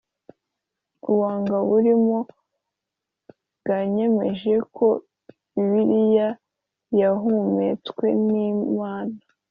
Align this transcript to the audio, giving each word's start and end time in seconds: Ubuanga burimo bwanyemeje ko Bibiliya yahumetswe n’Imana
Ubuanga 1.09 1.55
burimo 1.69 2.17
bwanyemeje 3.59 4.53
ko 4.75 4.87
Bibiliya 5.53 6.27
yahumetswe 6.99 8.05
n’Imana 8.27 9.17